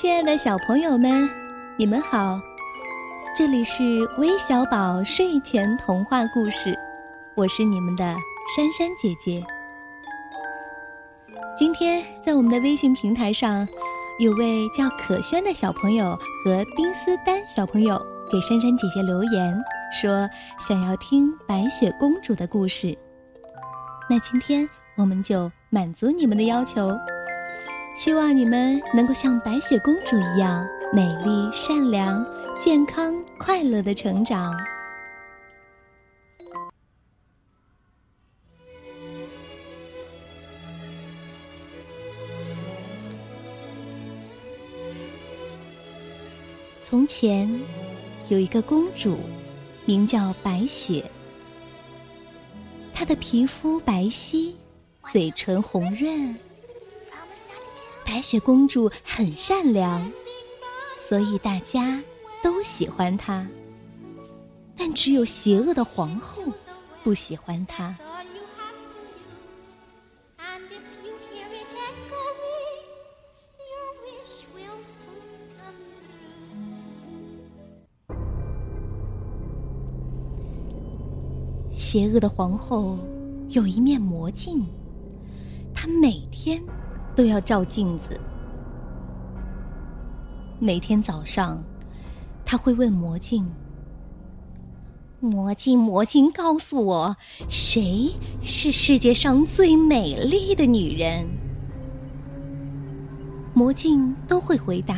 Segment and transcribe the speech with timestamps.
[0.00, 1.28] 亲爱的小朋友们，
[1.76, 2.40] 你们好！
[3.36, 3.82] 这里是
[4.16, 6.78] 微小宝睡前童话故事，
[7.34, 8.04] 我是你们的
[8.54, 9.44] 珊珊姐姐。
[11.58, 13.66] 今天在我们的微信平台上，
[14.20, 19.60] 有位叫可轩的小朋友和丁思丹小朋友给珊珊姐姐留言，
[20.00, 20.30] 说
[20.60, 22.96] 想要听白雪公主的故事。
[24.08, 26.96] 那今天我们就满足你们的要求。
[27.98, 32.24] 希望你们能够像白雪公主一样美丽、善良、
[32.60, 34.56] 健康、快乐的成长。
[46.80, 47.50] 从前，
[48.28, 49.18] 有一个公主，
[49.84, 51.04] 名叫白雪。
[52.94, 54.52] 她的皮肤白皙，
[55.10, 56.32] 嘴唇红润。
[58.08, 60.10] 白雪公主很善良，
[60.98, 62.02] 所以大家
[62.42, 63.46] 都喜欢她。
[64.74, 66.42] 但只有邪恶的皇后
[67.04, 67.94] 不喜欢她。
[81.76, 82.98] 邪恶的皇后
[83.50, 84.66] 有一面魔镜，
[85.74, 86.58] 她每天。
[87.18, 88.16] 都要照镜子。
[90.60, 91.60] 每天早上，
[92.44, 93.44] 他会问魔镜
[95.18, 97.16] ：“魔镜，魔镜，告诉我，
[97.48, 101.26] 谁是世界上最美丽的女人？”
[103.52, 104.96] 魔镜都会回答：“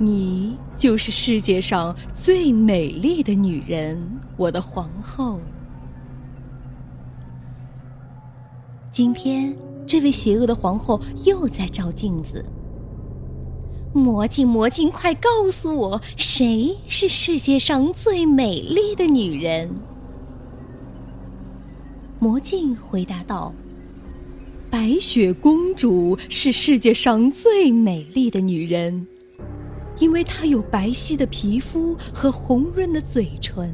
[0.00, 4.02] 你就是世界上最美丽的女人，
[4.38, 5.38] 我的皇后。”
[8.90, 9.54] 今天。
[9.86, 12.44] 这位邪恶的皇后又在照镜子。
[13.92, 19.70] 魔镜，魔镜，快告诉我，谁是世界上最美丽的女人？
[22.18, 23.54] 魔镜回答道
[24.70, 29.06] ：“白雪公主是世界上最美丽的女人，
[29.98, 33.72] 因为她有白皙的皮肤和红润的嘴唇。”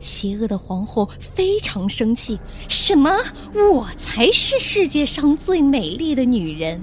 [0.00, 3.10] 邪恶的皇后非常生气：“什么？
[3.54, 6.80] 我才是世界上最美丽的女人！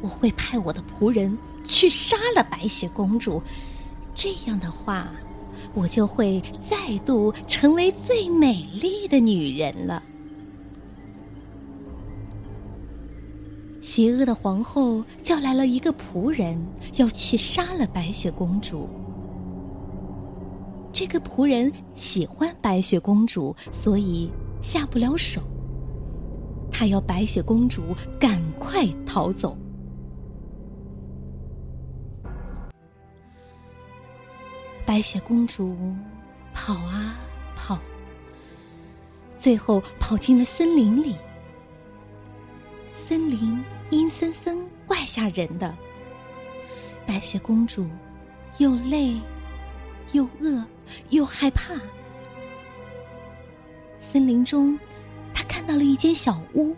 [0.00, 3.42] 我会派我的仆人去杀了白雪公主，
[4.14, 5.10] 这样的话，
[5.74, 10.02] 我就会再度成为最美丽的女人了。”
[13.82, 16.62] 邪恶的皇后叫来了一个仆人，
[16.96, 18.86] 要去杀了白雪公主。
[20.92, 24.30] 这个仆人喜欢白雪公主，所以
[24.60, 25.40] 下不了手。
[26.70, 29.56] 他要白雪公主赶快逃走。
[34.84, 35.76] 白雪公主
[36.52, 37.18] 跑啊
[37.54, 37.78] 跑，
[39.38, 41.14] 最后跑进了森林里。
[42.92, 45.72] 森林阴森森、怪吓人的。
[47.06, 47.86] 白雪公主
[48.58, 49.14] 又累
[50.12, 50.64] 又饿。
[51.10, 51.72] 又害怕。
[54.00, 54.76] 森林中，
[55.32, 56.74] 他看到了一间小屋，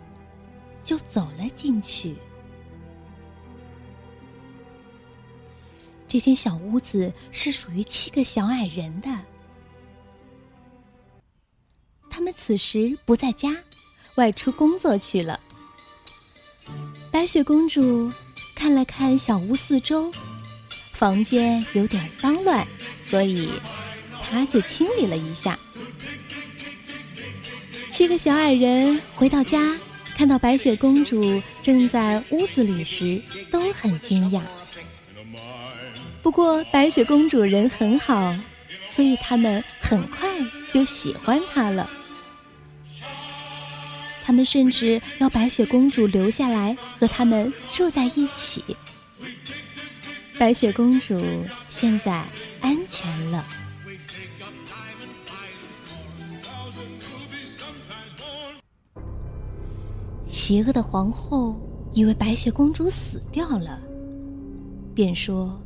[0.83, 2.15] 就走了进去。
[6.07, 9.09] 这间小屋子是属于七个小矮人的，
[12.07, 13.55] 他们此时不在家，
[14.13, 15.39] 外出工作去了。
[17.09, 18.11] 白雪公主
[18.53, 20.11] 看了看小屋四周，
[20.91, 22.67] 房间有点脏乱，
[23.13, 23.47] 所以。
[24.31, 25.59] 他就清理了一下。
[27.91, 29.77] 七个小矮人回到家，
[30.17, 33.21] 看到白雪公主正在屋子里时，
[33.51, 34.41] 都很惊讶。
[36.23, 38.35] 不过白雪公主人很好，
[38.89, 40.27] 所以他们很快
[40.71, 41.87] 就喜欢她了。
[44.23, 48.63] 他们甚至要白雪公主留下来和他们住在一起。
[50.39, 52.23] 白雪公主现在
[52.59, 53.43] 安全了。
[60.27, 61.55] 邪恶的皇后
[61.91, 63.81] 以为白雪公主死掉了，
[64.93, 65.59] 便说：“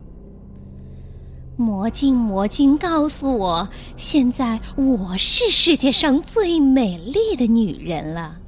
[1.58, 8.40] 魔镜，魔镜，告诉我，现在我是世界上最美丽的女人了。”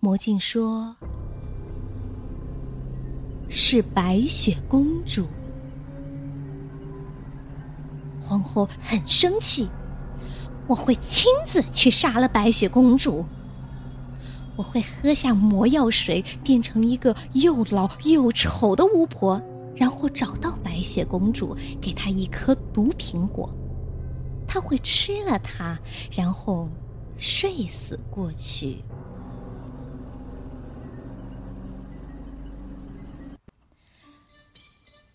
[0.00, 0.96] 魔镜说
[3.50, 5.26] ：“是白雪公主。”
[8.28, 9.68] 皇后很生气。
[10.66, 13.24] 我会亲自去杀了白雪公主。
[14.54, 19.40] 我会喝下魔药水，变成一个又老又丑的巫婆，
[19.74, 23.48] 然后找到白雪公主，给她一颗毒苹果。
[24.46, 25.78] 她会吃了它，
[26.10, 26.68] 然后
[27.16, 28.84] 睡死过去。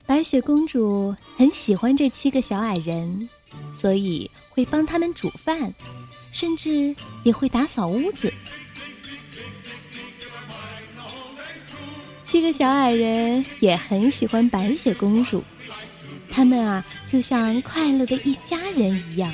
[0.06, 3.30] 白雪公主很喜欢这七个小矮人，
[3.74, 5.74] 所以会帮他们煮饭，
[6.32, 8.32] 甚至也会打扫屋子。
[12.24, 15.44] 七个小矮人也很喜欢白雪公主，
[16.30, 19.34] 他们啊，就像快乐的一家人一样。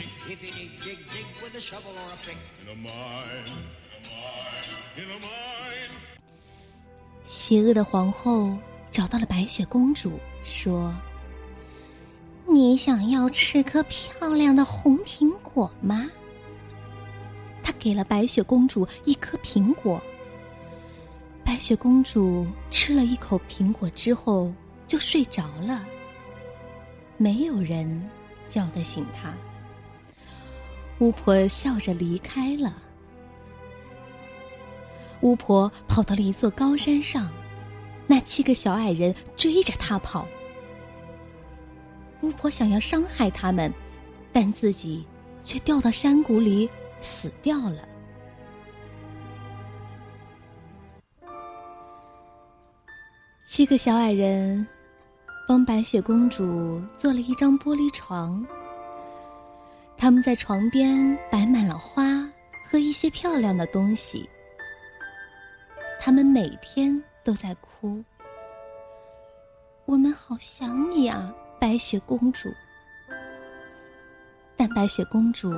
[7.26, 8.56] 邪恶的皇后
[8.92, 10.20] 找到了白雪公主。
[10.44, 10.94] 说
[12.48, 16.10] ：“你想要吃颗漂亮的红苹果吗？”
[17.64, 20.02] 他给了白雪公主一颗苹果。
[21.44, 24.54] 白雪公主吃了一口苹果之后
[24.88, 25.86] 就睡着了。
[27.18, 28.10] 没有人
[28.48, 29.34] 叫得醒她。
[31.00, 32.76] 巫婆笑着离开了。
[35.22, 37.30] 巫婆跑到了一座高山上，
[38.12, 40.28] 那七个小矮人追着他跑。
[42.22, 43.72] 巫婆想要伤害他们，
[44.34, 45.06] 但自己
[45.44, 46.68] 却掉到山谷里
[47.02, 47.88] 死掉了。
[53.46, 54.66] 七个小矮人
[55.48, 58.44] 帮白雪公主做了一张玻璃床，
[59.96, 62.28] 他们在床边摆满了花
[62.72, 64.28] 和一些漂亮的东西。
[66.00, 68.04] 他们每天都在哭
[69.86, 72.48] ：“我们好想你啊！”白雪公主，
[74.56, 75.54] 但白雪公主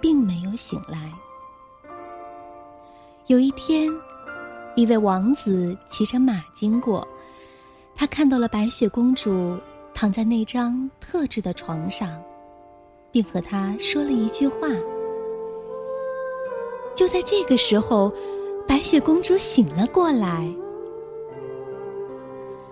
[0.00, 1.12] 并没有醒来。
[3.26, 3.88] 有一天，
[4.76, 7.06] 一位王子骑着马经过，
[7.96, 9.58] 他看到了白雪公主
[9.92, 12.22] 躺在那张特制的床上，
[13.10, 14.68] 并和她说了一句话。
[16.94, 18.12] 就在这个时候，
[18.68, 20.48] 白雪公主醒了过来。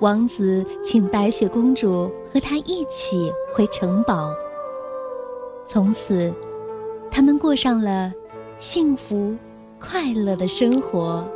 [0.01, 4.33] 王子请白雪公主和他一起回城堡。
[5.67, 6.33] 从此，
[7.11, 8.13] 他们过上了
[8.59, 9.37] 幸福
[9.81, 11.27] 快乐的生活。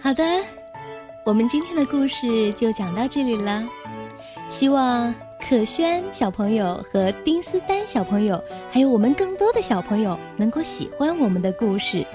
[0.00, 0.24] 好的，
[1.24, 3.62] 我们今天的故事就讲到这里了，
[4.48, 5.14] 希望。
[5.50, 12.06] 可轩小朋友和丁思丹小朋友，还有我们更多的小朋友能够喜欢我们的故事，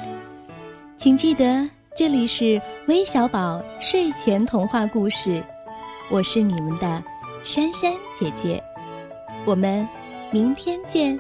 [0.96, 5.44] 请记得这里是微小宝睡前童话故事，
[6.10, 7.04] 我是你们的
[7.44, 8.64] 珊珊姐姐，
[9.46, 9.86] 我们
[10.32, 11.20] 明天见。